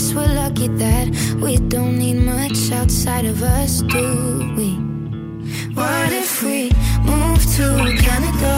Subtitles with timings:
[0.00, 1.08] guess we're lucky that
[1.42, 4.06] we don't need much outside of us, do
[4.56, 4.70] we?
[5.74, 6.70] What if we
[7.04, 7.66] move to
[8.06, 8.54] Canada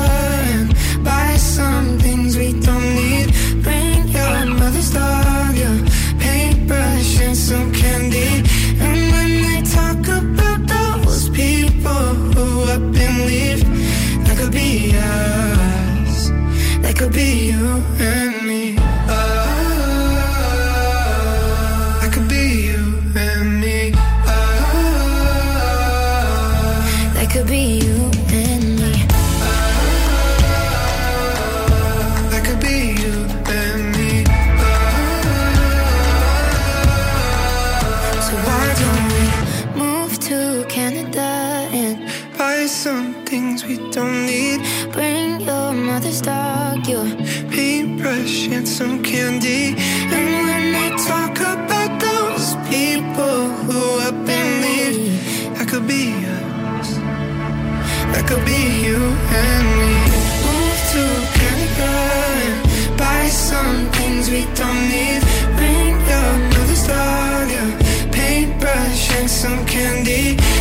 [0.54, 3.28] and buy some things we don't need?
[3.62, 5.78] Bring your mother's dog, your
[6.20, 7.81] paintbrush, and some.
[46.52, 47.02] hug you.
[47.50, 49.64] Paintbrush and some candy.
[50.14, 54.98] And when I talk about those people who up and leave,
[55.56, 56.04] that could be
[56.36, 56.90] us.
[58.12, 59.00] That could be you
[59.42, 59.94] and me.
[60.46, 61.04] Move to
[61.38, 61.92] Canada
[62.44, 65.22] and buy some things we don't need.
[65.58, 67.70] Bring another star, yeah.
[68.16, 70.51] Paintbrush and some candy.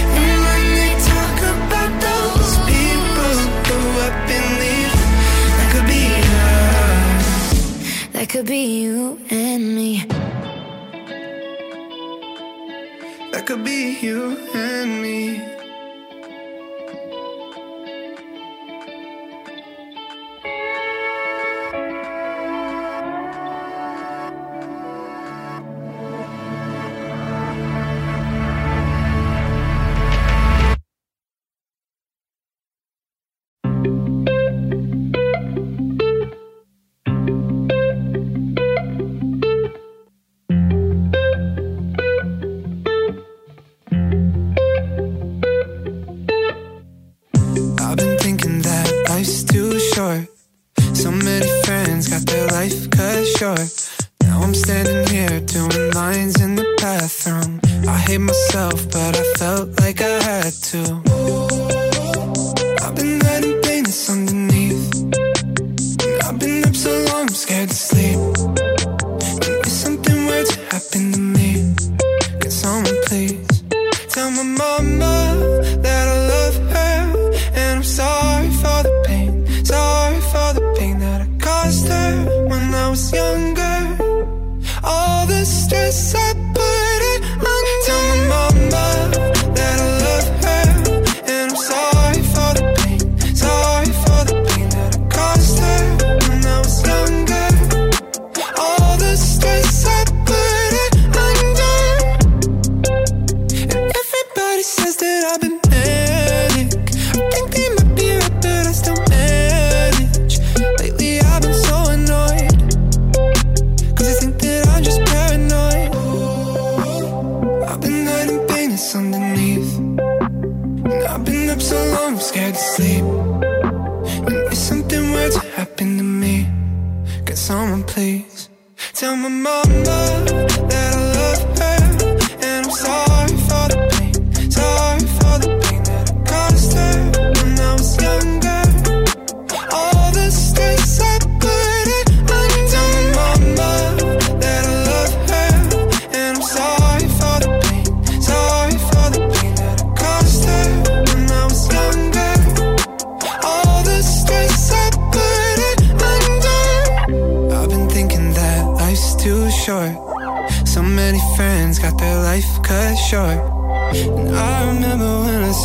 [8.31, 10.06] could be you and me.
[13.34, 14.38] That could be you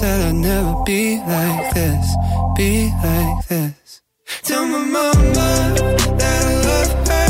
[0.06, 2.06] said I'd never be like this,
[2.56, 4.02] be like this.
[4.42, 5.48] Tell my mama
[6.20, 7.28] that I love her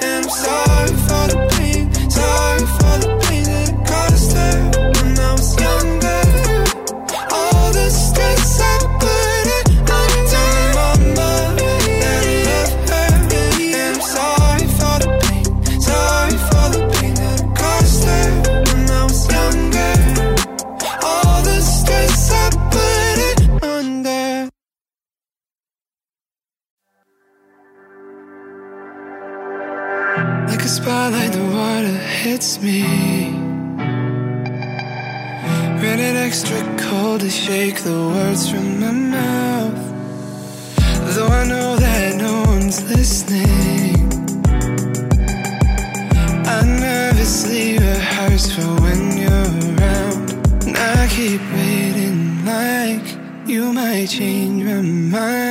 [0.00, 0.95] and I'm sorry.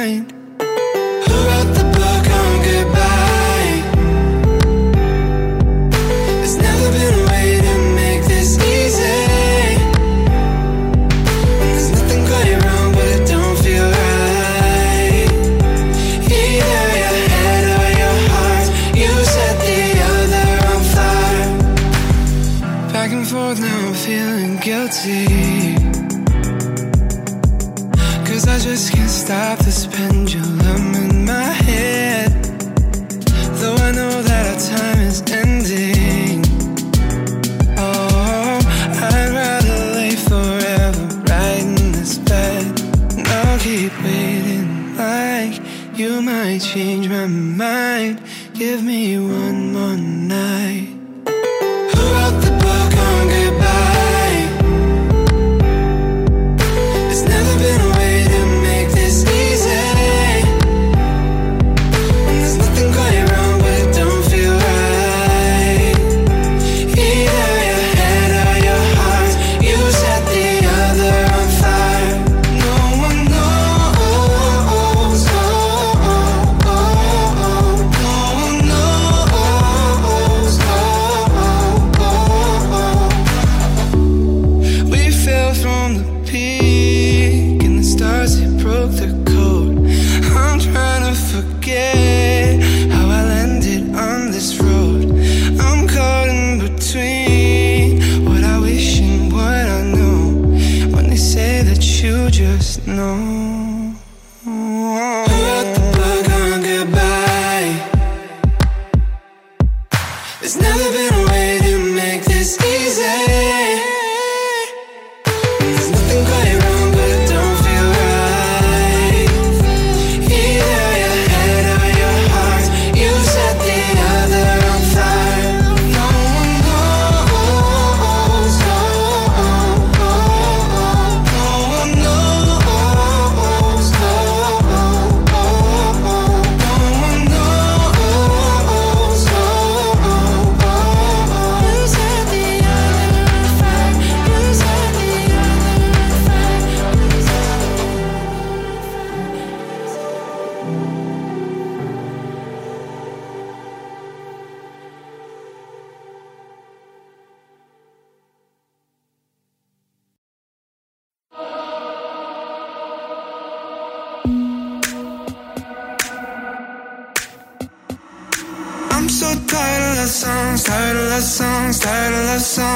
[0.06, 0.45] mind.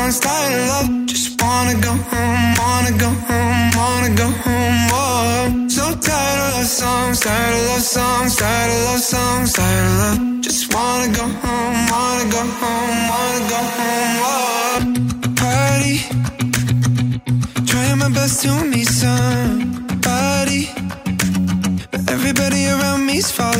[0.09, 0.89] one style love.
[1.05, 5.69] Just wanna go home, wanna go home, wanna go home.
[5.69, 9.95] So tired of love songs, tired of love songs, tired of love songs, tired of
[10.01, 10.19] love.
[10.41, 14.15] Just wanna go home, wanna go home, wanna go home.
[14.29, 14.77] Oh,
[15.41, 15.97] party,
[17.69, 20.61] trying my best to meet somebody,
[21.91, 23.58] but everybody around me's falling.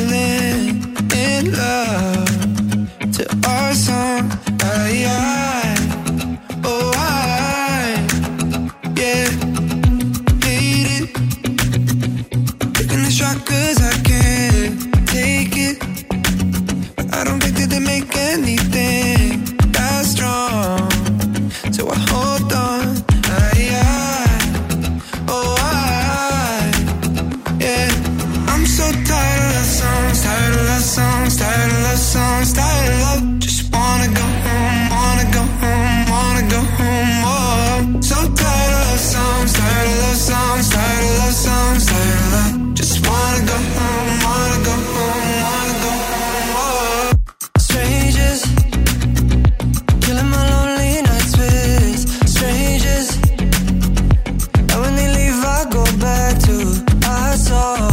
[57.50, 57.89] door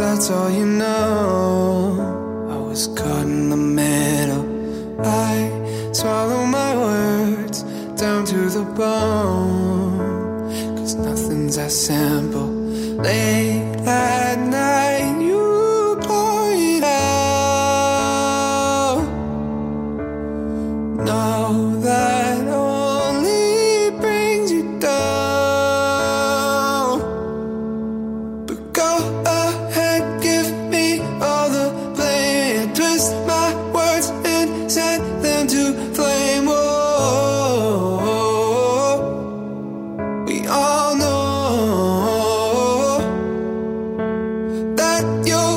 [0.00, 2.48] that's all you know.
[2.50, 4.44] I was caught in the middle.
[5.04, 7.62] I swallow my words
[8.00, 9.98] down to the bone.
[10.78, 12.19] Cause nothing's as simple.
[45.02, 45.49] let you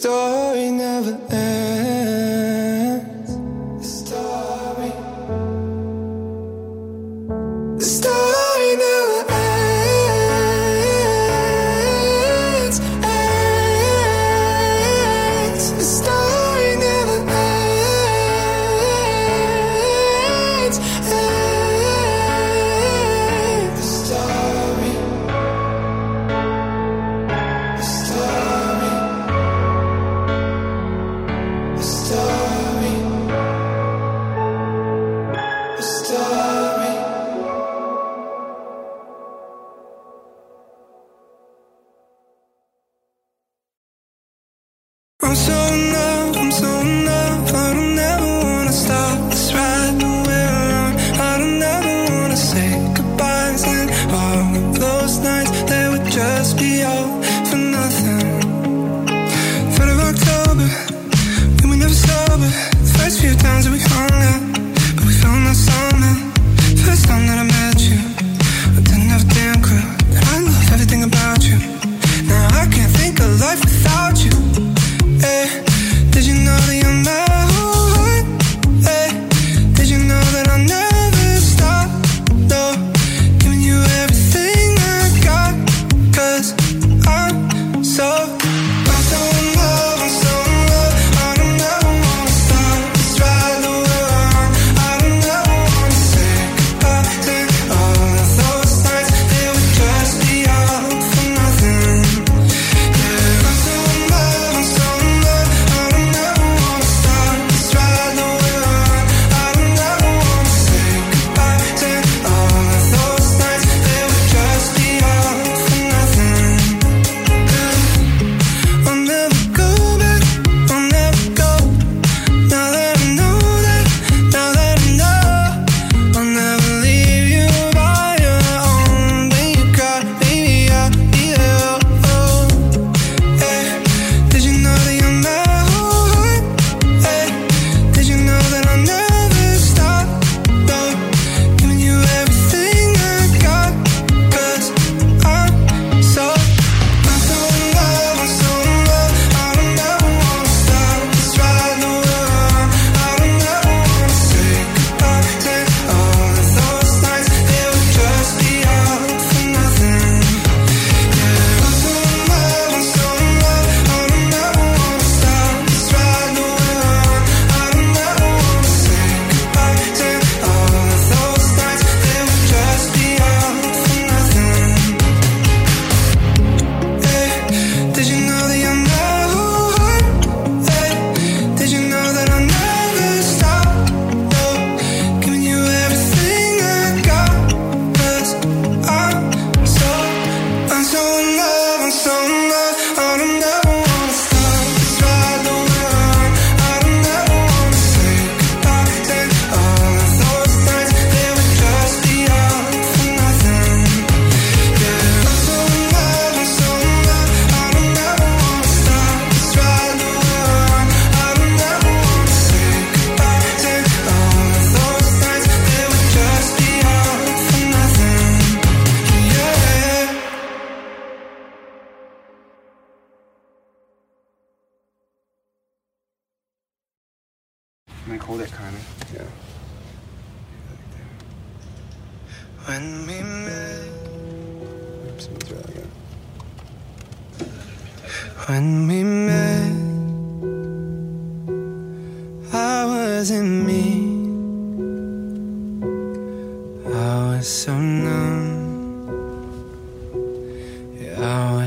[0.00, 1.49] story never ends.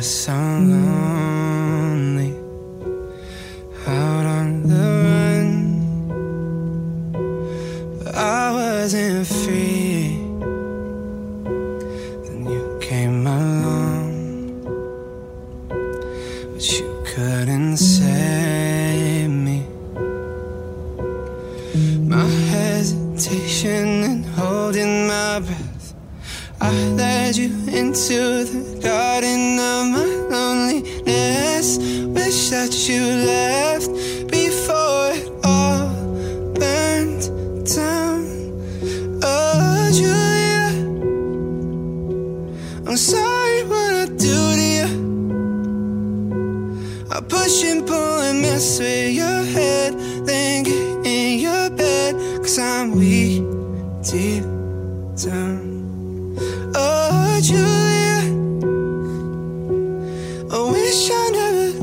[0.04, 1.33] summer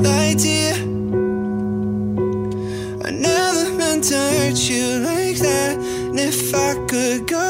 [0.07, 0.75] idea.
[3.05, 5.77] I never meant to hurt you like that.
[5.79, 7.50] And if I could go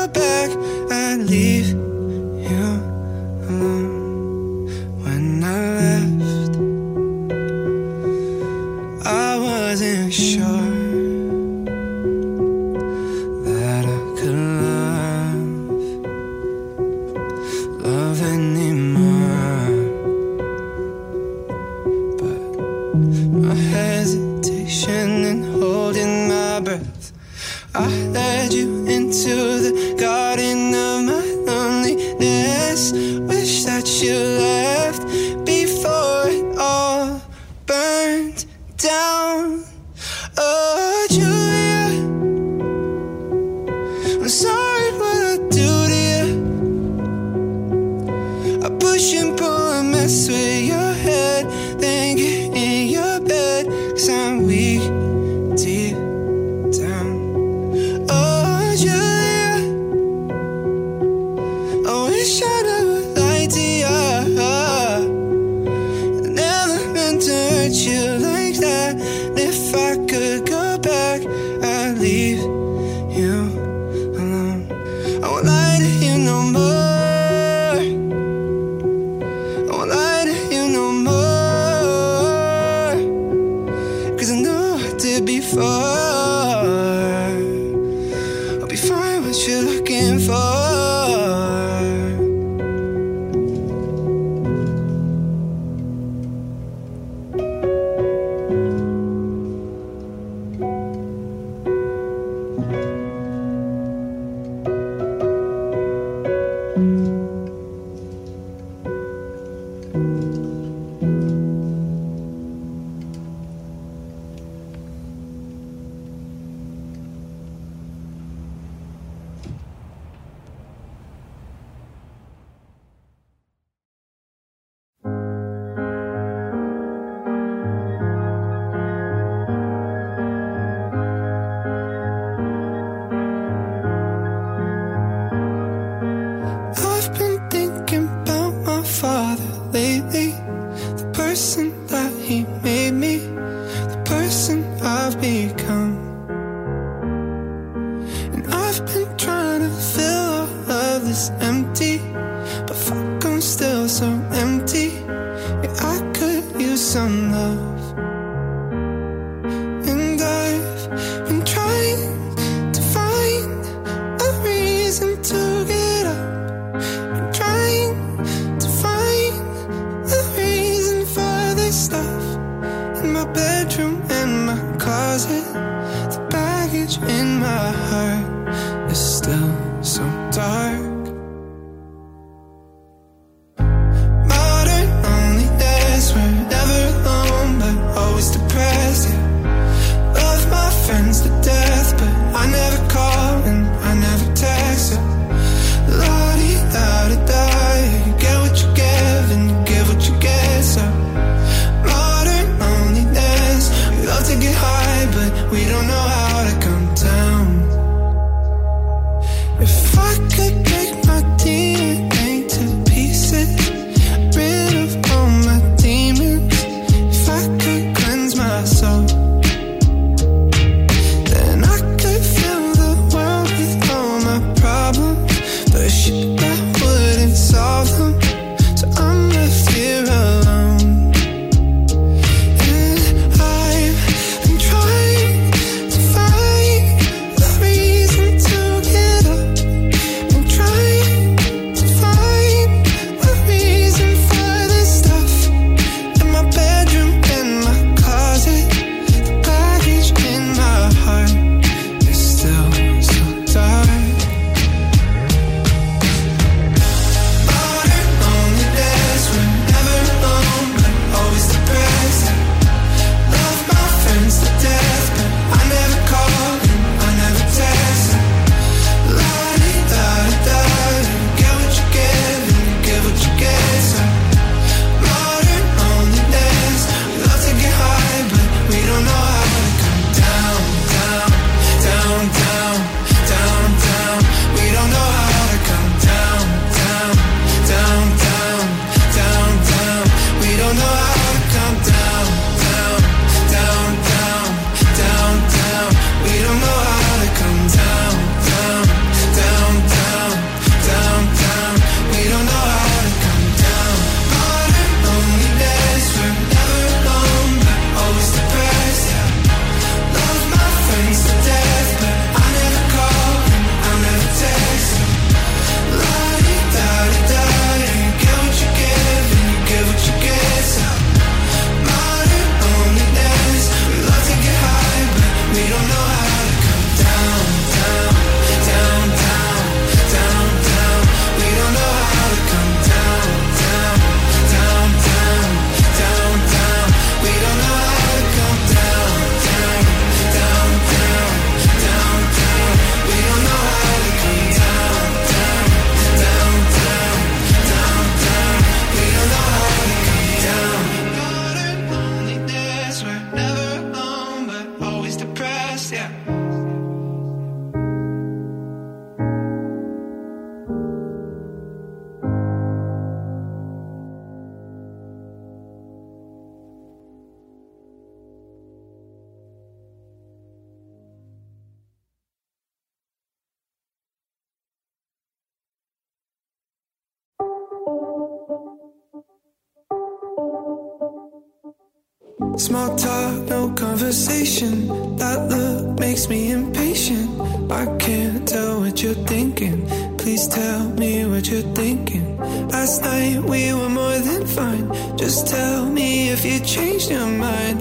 [382.60, 384.86] Small talk, no conversation.
[385.16, 387.40] That look makes me impatient.
[387.70, 389.86] I can't tell what you're thinking.
[390.18, 392.36] Please tell me what you're thinking.
[392.68, 394.86] Last night we were more than fine.
[395.16, 397.80] Just tell me if you changed your mind.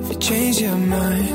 [0.00, 1.28] If you changed your mind.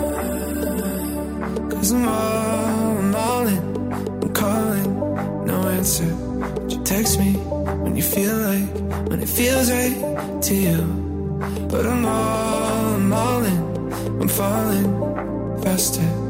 [1.72, 3.94] Cause I'm all, I'm all in.
[4.24, 6.12] I'm calling, no answer.
[6.40, 7.34] But you text me
[7.84, 11.05] when you feel like, when it feels right to you.
[11.70, 16.25] But I'm all, I'm all in, I'm falling faster.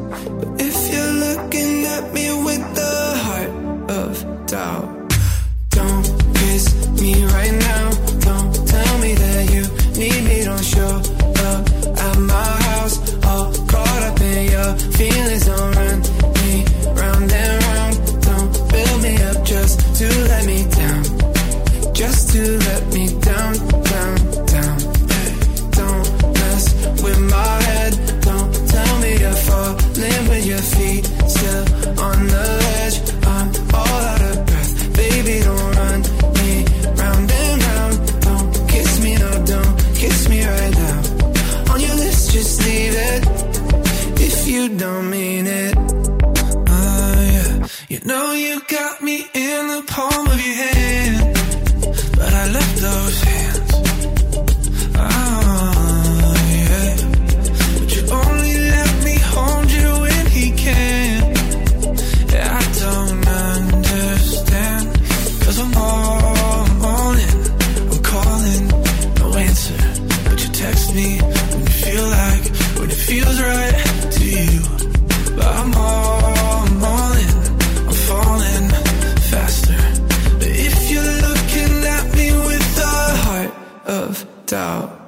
[84.46, 85.05] doubt.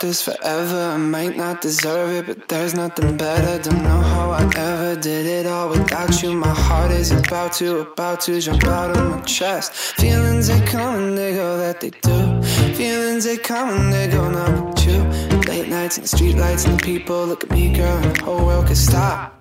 [0.00, 0.92] This forever.
[0.94, 3.62] I might not deserve it, but there's nothing better.
[3.62, 6.32] Don't know how I ever did it all without you.
[6.32, 9.72] My heart is about to, about to jump out of my chest.
[10.00, 12.42] Feelings they come and they go, that they do.
[12.74, 15.02] Feelings they come and they go, not with you.
[15.50, 18.46] Late nights and the streetlights and the people look at me, girl, and the whole
[18.46, 19.34] world could stop.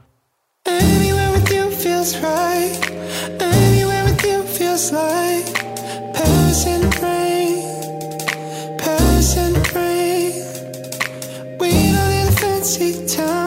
[0.66, 2.78] Anywhere with you feels right.
[3.40, 5.46] Anywhere with you feels like
[6.14, 7.17] Paris in the
[12.80, 13.47] need a